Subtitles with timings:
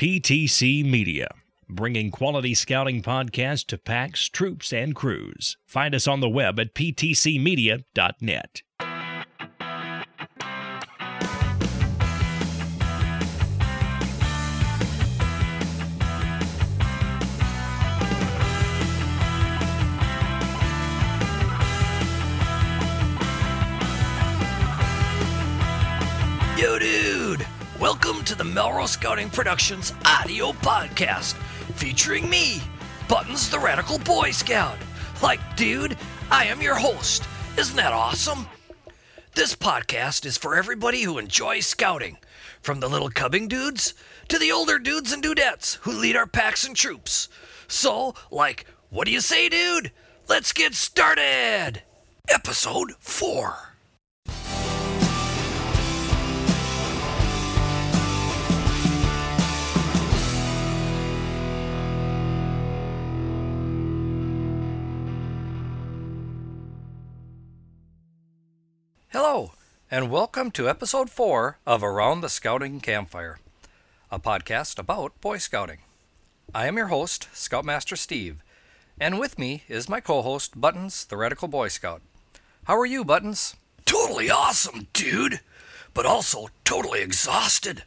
[0.00, 1.28] PTC Media,
[1.68, 5.58] bringing quality scouting podcasts to packs, troops, and crews.
[5.66, 8.62] Find us on the web at ptcmedia.net.
[28.40, 31.34] the Melrose Scouting Productions audio podcast
[31.74, 32.62] featuring me,
[33.06, 34.78] Buttons the Radical Boy Scout.
[35.22, 35.94] Like, dude,
[36.30, 37.22] I am your host.
[37.58, 38.46] Isn't that awesome?
[39.34, 42.16] This podcast is for everybody who enjoys scouting,
[42.62, 43.92] from the little cubbing dudes
[44.28, 47.28] to the older dudes and dudettes who lead our packs and troops.
[47.68, 49.92] So, like, what do you say, dude?
[50.30, 51.82] Let's get started!
[52.26, 53.69] Episode 4.
[69.22, 69.52] Hello,
[69.90, 73.38] and welcome to episode 4 of Around the Scouting Campfire,
[74.10, 75.80] a podcast about Boy Scouting.
[76.54, 78.42] I am your host, Scoutmaster Steve,
[78.98, 82.00] and with me is my co host, Buttons, the Radical Boy Scout.
[82.64, 83.56] How are you, Buttons?
[83.84, 85.40] Totally awesome, dude,
[85.92, 87.82] but also totally exhausted.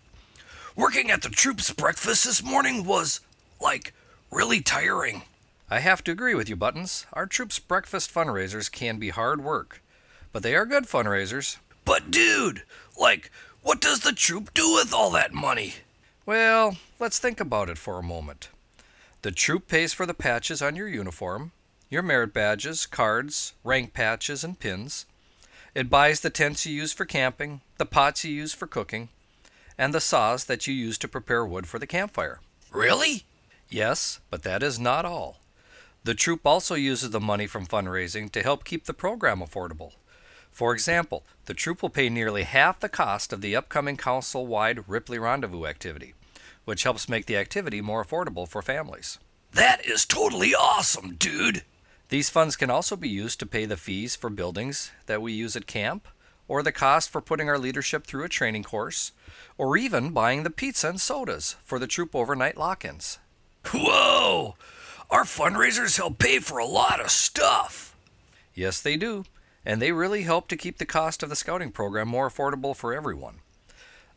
[0.75, 3.21] Working at the troops' breakfast this morning was,
[3.59, 3.95] like,
[4.31, 5.23] really tiring.
[5.67, 7.07] I have to agree with you, Buttons.
[7.11, 9.81] Our troops' breakfast fundraisers can be hard work
[10.33, 11.57] but they are good fundraisers.
[11.85, 12.63] But, dude,
[12.99, 13.31] like,
[13.61, 15.75] what does the troop do with all that money?
[16.25, 18.49] Well, let's think about it for a moment.
[19.21, 21.51] The troop pays for the patches on your uniform,
[21.89, 25.05] your merit badges, cards, rank patches, and pins.
[25.75, 29.09] It buys the tents you use for camping, the pots you use for cooking,
[29.77, 32.41] and the saws that you use to prepare wood for the campfire.
[32.71, 33.23] Really?
[33.69, 35.37] Yes, but that is not all.
[36.03, 39.93] The troop also uses the money from fundraising to help keep the program affordable.
[40.53, 44.87] For example, the troop will pay nearly half the cost of the upcoming council wide
[44.87, 46.13] Ripley Rendezvous activity,
[46.63, 49.17] which helps make the activity more affordable for families.
[49.51, 51.63] That is totally awesome, dude!
[52.09, 55.55] These funds can also be used to pay the fees for buildings that we use
[55.55, 56.07] at camp,
[56.47, 59.11] or the cost for putting our leadership through a training course,
[59.57, 63.17] or even buying the pizza and sodas for the troop overnight lock ins.
[63.71, 64.55] Whoa!
[65.09, 67.95] Our fundraisers help pay for a lot of stuff.
[68.53, 69.25] Yes, they do
[69.65, 72.93] and they really help to keep the cost of the scouting program more affordable for
[72.93, 73.39] everyone.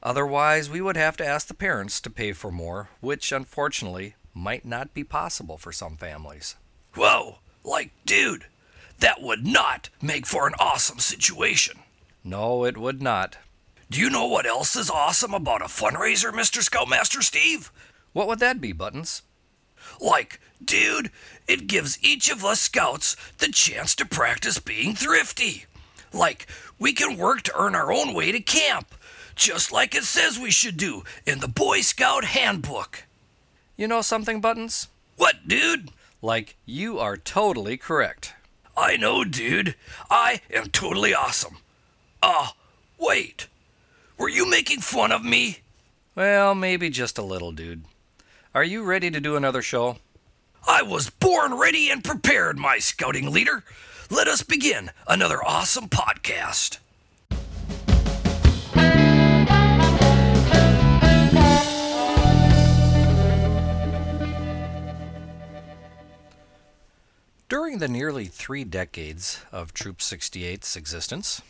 [0.03, 4.65] Otherwise, we would have to ask the parents to pay for more, which unfortunately might
[4.65, 6.57] not be possible for some families.
[6.95, 8.47] Whoa, like, dude,
[9.01, 11.79] that would not make for an awesome situation.
[12.23, 13.39] No, it would not.
[13.91, 16.61] Do you know what else is awesome about a fundraiser, Mr.
[16.61, 17.71] Scoutmaster Steve?
[18.13, 19.23] What would that be, Buttons?
[20.01, 21.11] Like, dude,
[21.47, 25.67] it gives each of us scouts the chance to practice being thrifty.
[26.13, 26.47] Like,
[26.79, 28.95] we can work to earn our own way to camp,
[29.35, 33.05] just like it says we should do in the Boy Scout Handbook.
[33.77, 34.89] You know something, Buttons?
[35.17, 35.91] What, dude?
[36.23, 38.35] Like, you are totally correct.
[38.77, 39.75] I know, dude.
[40.11, 41.59] I am totally awesome.
[42.23, 42.53] Ah, uh,
[42.99, 43.49] wait.
[44.19, 45.59] Were you making fun of me?
[46.15, 47.85] Well, maybe just a little, dude.
[48.55, 49.99] Are you ready to do another show?
[50.69, 53.63] I was born ready and prepared, my scouting leader.
[54.11, 56.79] Let us begin another awesome podcast.
[67.49, 71.43] During the nearly three decades of Troop 68's existence,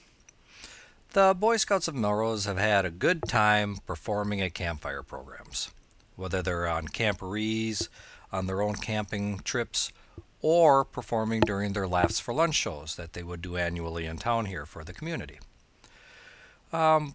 [1.15, 5.71] the Boy Scouts of Melrose have had a good time performing at campfire programs
[6.17, 7.89] whether they're on camporees,
[8.37, 9.91] on their own camping trips,
[10.43, 14.45] or performing during their Laughs for Lunch shows that they would do annually in town
[14.45, 15.41] here for the community.
[16.73, 17.15] Um,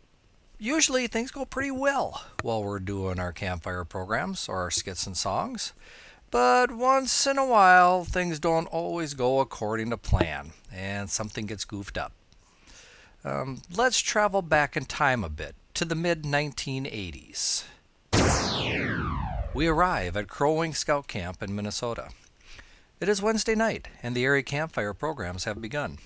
[0.57, 5.15] usually things go pretty well while we're doing our campfire programs or our skits and
[5.15, 5.73] songs.
[6.31, 11.65] But once in a while, things don't always go according to plan, and something gets
[11.65, 12.13] goofed up.
[13.23, 17.65] Um, let's travel back in time a bit to the mid 1980s.
[19.53, 22.11] We arrive at Crow Wing Scout Camp in Minnesota.
[23.01, 25.97] It is Wednesday night, and the area campfire programs have begun.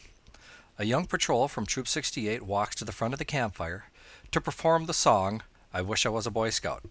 [0.80, 3.86] A young patrol from Troop 68 walks to the front of the campfire
[4.32, 6.86] to perform the song, I Wish I Was a Boy Scout.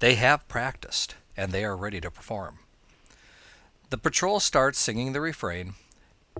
[0.00, 2.58] They have practiced, and they are ready to perform.
[3.90, 5.74] The patrol starts singing the refrain,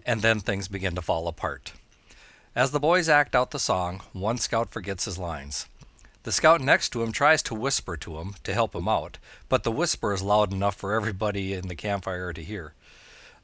[0.04, 1.72] and then things begin to fall apart.
[2.56, 5.66] As the boys act out the song, one scout forgets his lines.
[6.26, 9.18] The scout next to him tries to whisper to him to help him out,
[9.48, 12.72] but the whisper is loud enough for everybody in the campfire to hear.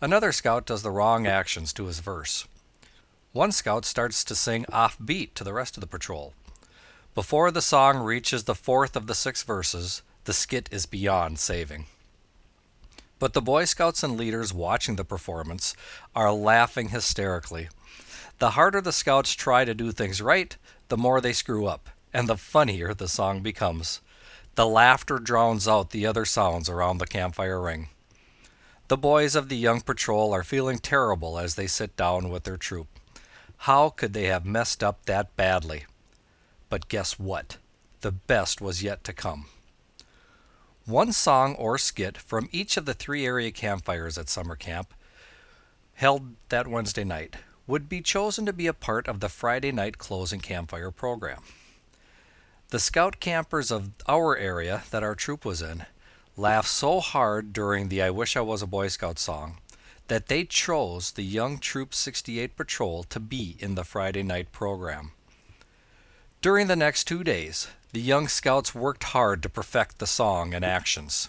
[0.00, 2.48] Another scout does the wrong actions to his verse.
[3.30, 6.34] One scout starts to sing off beat to the rest of the patrol.
[7.14, 11.86] Before the song reaches the fourth of the six verses, the skit is beyond saving.
[13.20, 15.76] But the Boy Scouts and leaders watching the performance
[16.16, 17.68] are laughing hysterically.
[18.40, 20.56] The harder the scouts try to do things right,
[20.88, 24.00] the more they screw up, and the funnier the song becomes.
[24.54, 27.88] The laughter drowns out the other sounds around the campfire ring.
[28.88, 32.58] The boys of the young patrol are feeling terrible as they sit down with their
[32.58, 32.88] troop.
[33.58, 35.86] How could they have messed up that badly?
[36.68, 37.56] But guess what?
[38.02, 39.46] The best was yet to come.
[40.84, 44.92] One song or skit from each of the three area campfires at summer camp
[45.94, 47.36] held that Wednesday night
[47.66, 51.40] would be chosen to be a part of the Friday night closing campfire program.
[52.72, 55.84] The scout campers of our area that our troop was in
[56.38, 59.58] laughed so hard during the I Wish I Was a Boy Scout song
[60.08, 65.12] that they chose the Young Troop 68 Patrol to be in the Friday night program.
[66.40, 70.64] During the next two days, the young scouts worked hard to perfect the song and
[70.64, 71.28] actions.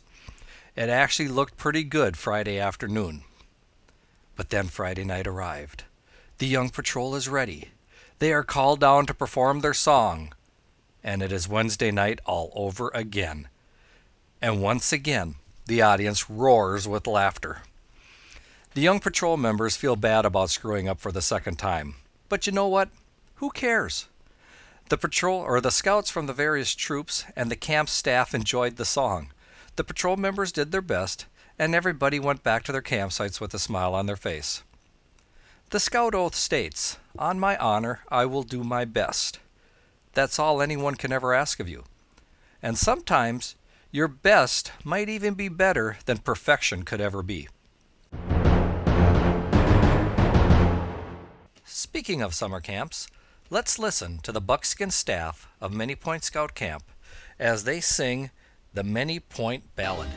[0.78, 3.24] It actually looked pretty good Friday afternoon.
[4.38, 5.84] But then Friday night arrived.
[6.38, 7.72] The young patrol is ready.
[8.19, 10.31] They are called down to perform their song.
[11.03, 13.50] And it is Wednesday night all over again
[14.44, 15.35] and once again
[15.67, 17.61] the audience roars with laughter.
[18.73, 21.95] The young patrol members feel bad about screwing up for the second time,
[22.27, 22.89] but you know what?
[23.35, 24.07] Who cares?
[24.89, 28.83] The patrol or the scouts from the various troops and the camp staff enjoyed the
[28.83, 29.31] song.
[29.77, 31.25] The patrol members did their best,
[31.57, 34.63] and everybody went back to their campsites with a smile on their face.
[35.69, 39.39] The scout oath states, On my honor, I will do my best.
[40.13, 41.83] That's all anyone can ever ask of you.
[42.62, 43.56] And sometimes
[43.92, 47.50] your best might even be better than perfection could ever be.
[51.63, 53.07] Speaking of summer camps,
[53.50, 56.83] let's listen to the buckskin staff of Many Point Scout Camp
[57.39, 58.31] as they sing
[58.74, 60.09] the Many Point Ballad.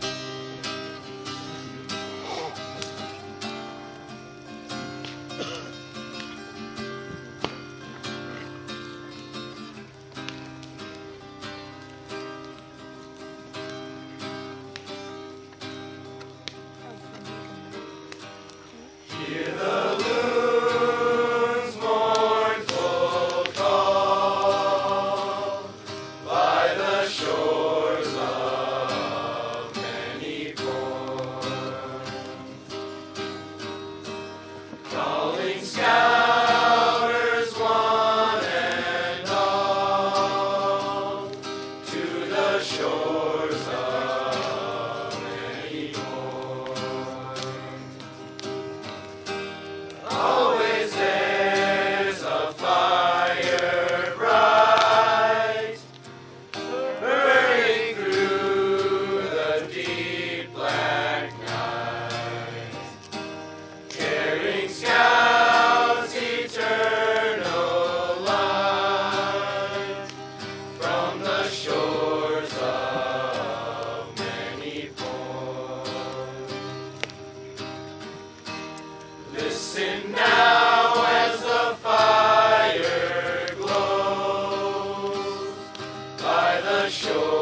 [86.89, 87.36] Scouts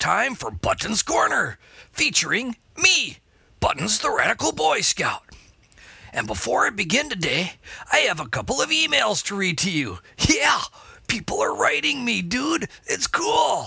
[0.00, 1.58] time for Buttons Corner,
[1.92, 3.18] featuring me,
[3.60, 5.24] Buttons the Radical Boy Scout.
[6.10, 7.52] And before I begin today,
[7.92, 9.98] I have a couple of emails to read to you.
[10.28, 10.62] Yeah,
[11.06, 12.68] people are writing me, dude.
[12.86, 13.66] It's cool.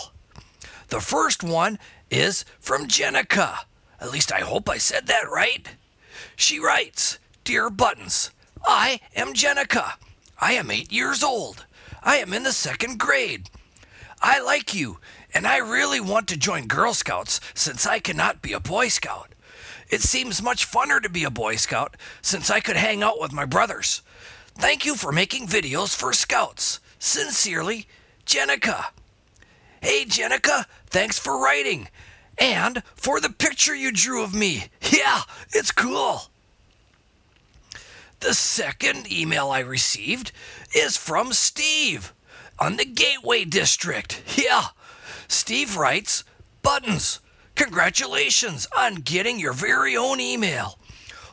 [0.87, 1.77] The first one
[2.09, 3.65] is from Jenica.
[4.01, 5.67] At least I hope I said that right.
[6.35, 8.31] She writes Dear Buttons,
[8.65, 9.93] I am Jenica.
[10.41, 11.67] I am eight years old.
[12.01, 13.51] I am in the second grade.
[14.25, 14.99] I like you,
[15.33, 19.35] and I really want to join Girl Scouts since I cannot be a Boy Scout.
[19.89, 23.33] It seems much funner to be a Boy Scout since I could hang out with
[23.33, 24.01] my brothers.
[24.55, 26.79] Thank you for making videos for Scouts.
[26.99, 27.85] Sincerely,
[28.25, 28.85] Jenica.
[29.81, 31.89] Hey, Jenica, thanks for writing.
[32.37, 34.67] And for the picture you drew of me.
[34.89, 36.29] Yeah, it's cool.
[38.21, 40.31] The second email I received
[40.73, 42.12] is from Steve
[42.59, 44.21] on the Gateway District.
[44.37, 44.67] Yeah.
[45.27, 46.23] Steve writes,
[46.61, 47.19] Buttons,
[47.55, 50.77] congratulations on getting your very own email.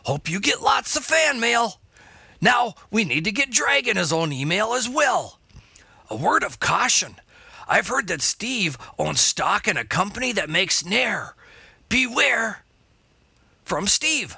[0.05, 1.81] Hope you get lots of fan mail.
[2.41, 5.39] Now, we need to get Dragon his own email as well.
[6.09, 7.17] A word of caution
[7.71, 11.37] I've heard that Steve owns stock in a company that makes Nair.
[11.89, 12.65] Beware.
[13.65, 14.37] From Steve.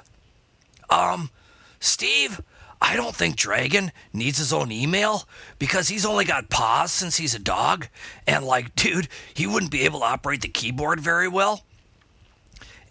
[0.87, 1.31] Um,
[1.79, 2.41] Steve,
[2.83, 5.23] I don't think Dragon needs his own email
[5.57, 7.87] because he's only got paws since he's a dog.
[8.27, 11.63] And, like, dude, he wouldn't be able to operate the keyboard very well.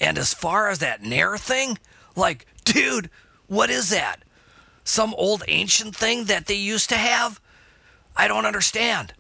[0.01, 1.79] And as far as that Nair thing,
[2.17, 3.11] like, dude,
[3.49, 4.23] what is that?
[4.83, 7.39] Some old ancient thing that they used to have?
[8.17, 9.13] I don't understand.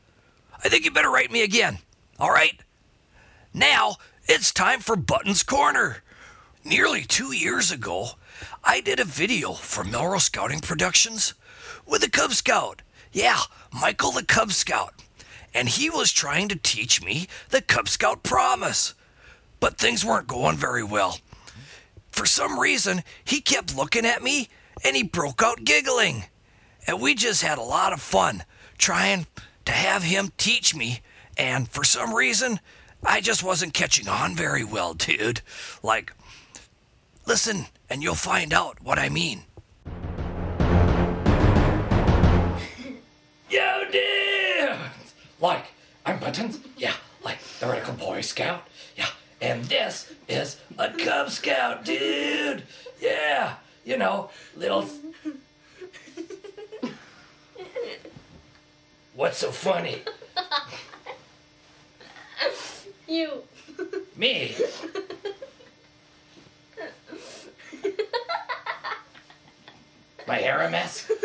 [0.64, 1.79] I think you better write me again.
[2.19, 2.59] All right?
[3.52, 6.02] Now, it's time for Buttons Corner.
[6.64, 8.11] Nearly two years ago,
[8.62, 11.35] I did a video for Melrose Scouting Productions
[11.87, 12.83] with a Cub Scout.
[13.12, 13.40] Yeah,
[13.73, 14.95] Michael the Cub Scout.
[15.52, 18.95] And he was trying to teach me the Cub Scout promise.
[19.59, 21.19] But things weren't going very well.
[22.12, 24.49] For some reason, he kept looking at me
[24.85, 26.25] and he broke out giggling.
[26.87, 28.45] And we just had a lot of fun
[28.78, 29.26] trying
[29.64, 31.00] to have him teach me.
[31.37, 32.61] And for some reason,
[33.04, 35.40] I just wasn't catching on very well, dude.
[35.83, 36.12] Like,
[37.26, 39.43] listen and you'll find out what I mean.
[43.50, 44.76] Yo, dude!
[45.41, 45.67] Like,
[46.07, 46.59] I'm Buttons?
[46.76, 48.67] Yeah, like the Radical Boy Scout?
[48.97, 49.09] Yeah,
[49.41, 52.64] and this is a Cub Scout, dude!
[53.00, 54.88] Yeah, you know, little.
[59.14, 60.02] What's so funny?
[63.07, 63.43] You.
[64.17, 64.55] Me?
[70.26, 71.11] My hair a mess?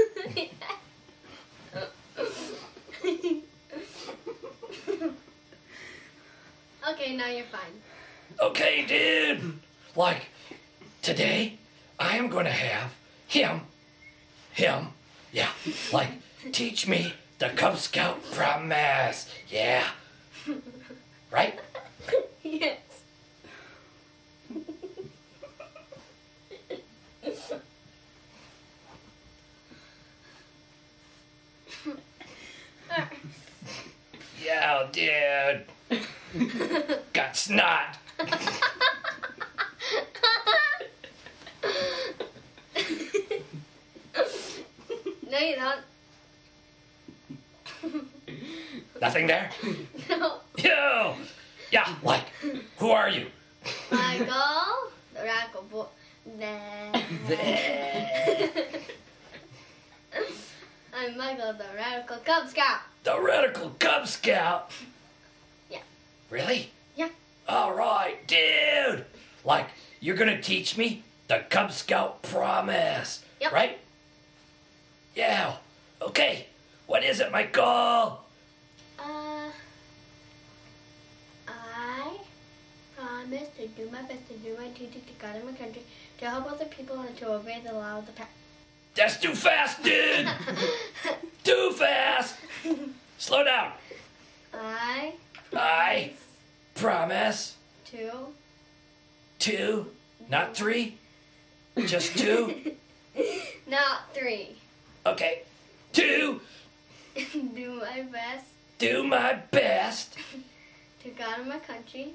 [6.89, 7.81] Okay, now you're fine.
[8.41, 9.59] Okay, dude.
[9.95, 10.27] Like,
[11.01, 11.57] today,
[11.99, 12.93] I am gonna have
[13.27, 13.61] him,
[14.53, 14.87] him,
[15.31, 15.49] yeah,
[15.91, 16.09] like,
[16.51, 19.29] teach me the Cub Scout promise.
[19.49, 19.87] Yeah.
[21.31, 21.59] Right?
[22.43, 22.77] Yes.
[34.77, 35.65] Yo, dude.
[37.13, 37.97] Got snot.
[45.29, 45.81] No, you don't.
[49.01, 49.49] Nothing there?
[50.09, 50.41] No.
[50.57, 51.15] Yo!
[51.71, 52.29] Yeah, like,
[52.77, 53.27] who are you?
[53.91, 55.85] Michael, the radical boy.
[60.93, 62.81] I'm Michael, the radical Cub Scout.
[63.07, 64.69] The Radical Cub Scout.
[65.71, 65.79] Yeah.
[66.29, 66.71] Really?
[66.97, 67.07] Yeah.
[67.47, 69.05] All right, dude.
[69.45, 69.69] Like,
[70.01, 73.53] you're gonna teach me the Cub Scout promise, Yep.
[73.53, 73.79] right?
[75.15, 75.55] Yeah.
[76.01, 76.47] Okay.
[76.85, 78.25] What is it, Michael?
[78.99, 79.51] Uh,
[81.47, 82.17] I
[82.97, 85.83] promise to do my best to do my duty to God and my country,
[86.17, 88.31] to help other people, and to obey the law of the past.
[88.97, 90.27] That's too fast, dude.
[91.43, 92.35] too fast.
[93.19, 93.71] Slow down.
[94.51, 95.13] I
[95.55, 96.13] I
[96.73, 98.33] promise Two.
[99.39, 99.91] two,
[100.29, 100.97] not three,
[101.85, 102.73] just two.
[103.67, 104.55] not three.
[105.05, 105.43] Okay.
[105.93, 106.41] Two,
[107.15, 108.45] do my best
[108.79, 110.15] do my best
[111.03, 112.13] to God and my country.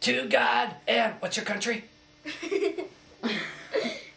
[0.00, 1.84] to God and what's your country?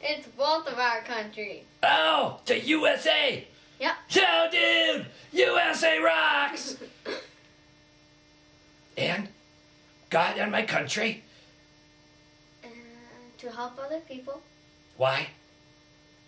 [0.06, 1.64] It's both of our country.
[1.82, 3.48] Oh, to USA.
[3.80, 3.94] Yep.
[4.10, 6.76] Yo, dude, USA rocks.
[8.98, 9.30] and
[10.10, 11.24] God and my country.
[12.64, 12.74] And
[13.38, 14.42] to help other people.
[14.98, 15.28] Why?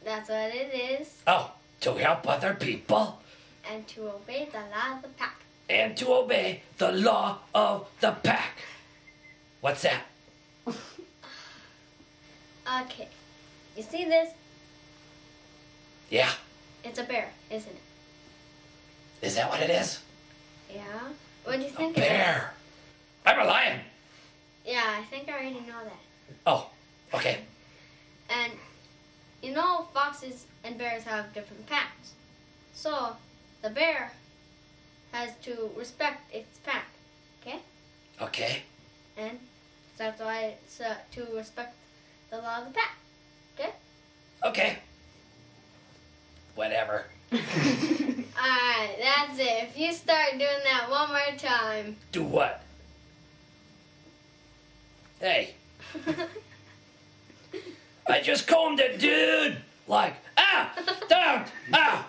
[0.03, 1.21] That's what it is.
[1.27, 3.21] Oh, to help other people
[3.69, 5.41] And to obey the law of the pack.
[5.69, 8.57] and to obey the law of the pack.
[9.61, 10.03] What's that?
[12.81, 13.07] Okay.
[13.75, 14.29] You see this?
[16.09, 16.31] Yeah.
[16.83, 19.25] It's a bear, isn't it?
[19.25, 19.99] Is that what it is?
[20.73, 20.83] Yeah.
[21.43, 21.97] What do you think?
[21.97, 22.53] A bear.
[23.25, 23.79] I'm a lion.
[24.65, 26.35] Yeah, I think I already know that.
[26.45, 26.69] Oh,
[27.13, 27.39] okay.
[28.29, 28.51] And
[29.41, 32.13] you know, foxes and bears have different packs.
[32.73, 33.15] So
[33.61, 34.11] the bear
[35.11, 36.85] has to respect its pack.
[37.41, 37.59] Okay?
[38.21, 38.63] Okay.
[39.17, 39.39] And
[39.97, 41.75] that's why it's uh, to respect
[42.29, 42.95] the law of the pack.
[44.45, 44.77] Okay?
[46.53, 47.05] Whatever.
[47.33, 49.69] Alright, that's it.
[49.69, 51.95] If you start doing that one more time.
[52.11, 52.61] Do what?
[55.19, 55.55] Hey,
[58.07, 59.57] I just combed it, dude.
[59.87, 60.71] Like, ah,
[61.09, 62.07] down, ah.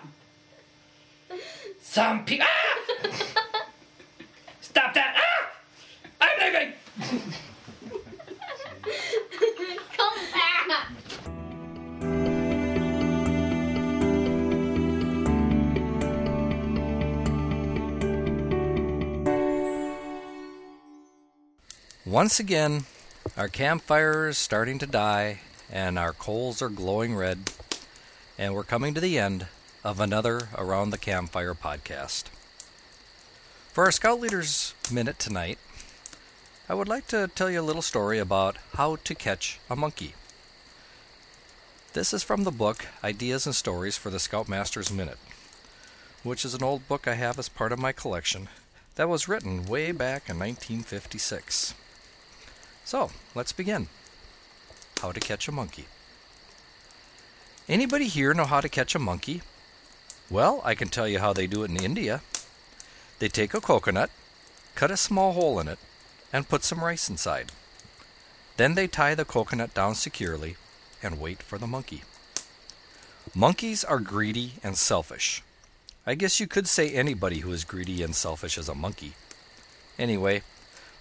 [1.81, 2.77] Some people, ah.
[4.61, 5.49] Stop that, ah.
[6.21, 6.73] I'm leaving.
[9.97, 11.06] Come back!
[22.07, 22.85] Once again,
[23.35, 27.51] our campfire is starting to die, and our coals are glowing red,
[28.37, 29.45] and we're coming to the end
[29.83, 32.23] of another Around the Campfire podcast.
[33.73, 35.59] For our Scout Leaders Minute tonight,
[36.69, 40.13] I would like to tell you a little story about how to catch a monkey.
[41.91, 45.19] This is from the book Ideas and Stories for the Scoutmaster's Minute,
[46.23, 48.47] which is an old book I have as part of my collection
[48.95, 51.73] that was written way back in 1956.
[52.87, 53.89] So, let's begin.
[55.01, 55.87] How to catch a monkey.
[57.67, 59.41] Anybody here know how to catch a monkey?
[60.29, 62.21] Well, I can tell you how they do it in India.
[63.19, 64.09] They take a coconut,
[64.75, 65.79] cut a small hole in it,
[66.31, 67.51] and put some rice inside.
[68.55, 70.55] Then they tie the coconut down securely
[71.03, 72.03] and wait for the monkey.
[73.35, 75.43] Monkeys are greedy and selfish.
[76.05, 79.11] I guess you could say anybody who is greedy and selfish is a monkey.
[79.99, 80.41] Anyway,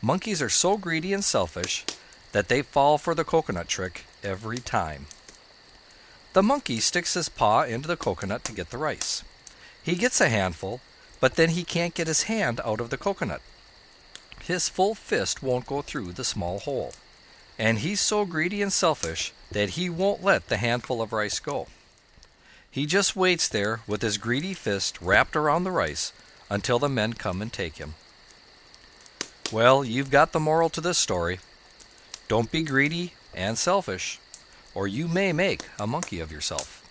[0.02, 1.84] monkeys are so greedy and selfish
[2.32, 5.06] that they fall for the coconut trick every time.
[6.32, 9.22] The monkey sticks his paw into the coconut to get the rice.
[9.82, 10.80] He gets a handful,
[11.20, 13.40] but then he can't get his hand out of the coconut.
[14.42, 16.92] His full fist won't go through the small hole.
[17.58, 21.68] And he's so greedy and selfish that he won't let the handful of rice go.
[22.70, 26.12] He just waits there with his greedy fist wrapped around the rice
[26.50, 27.94] until the men come and take him.
[29.52, 31.38] Well, you've got the moral to this story.
[32.28, 34.18] Don't be greedy and selfish,
[34.74, 36.82] or you may make a monkey of yourself.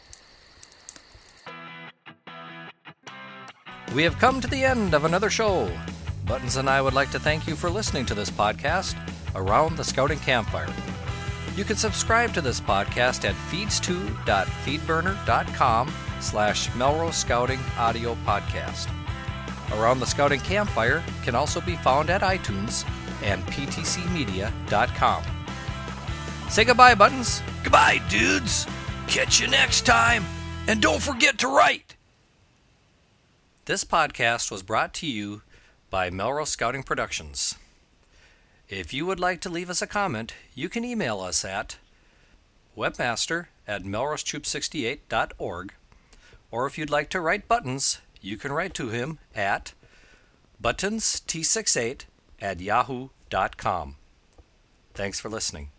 [3.93, 5.71] We have come to the end of another show.
[6.25, 8.95] Buttons and I would like to thank you for listening to this podcast,
[9.35, 10.73] Around the Scouting Campfire.
[11.55, 18.89] You can subscribe to this podcast at feeds2.feedburner.com slash Melrose Scouting Audio Podcast.
[19.73, 22.85] Around the Scouting Campfire can also be found at iTunes
[23.23, 25.23] and ptcmedia.com.
[26.49, 27.41] Say goodbye, Buttons.
[27.63, 28.67] Goodbye, dudes.
[29.07, 30.23] Catch you next time.
[30.67, 31.95] And don't forget to write.
[33.65, 35.41] This podcast was brought to you
[35.89, 37.55] by Melrose Scouting Productions.
[38.69, 41.77] If you would like to leave us a comment, you can email us at
[42.77, 45.73] webmaster at melrosetroop68.org,
[46.51, 49.73] or if you'd like to write Buttons, you can write to him at
[50.61, 52.05] buttonst68
[52.41, 53.95] at yahoo.com.
[54.93, 55.69] Thanks for listening.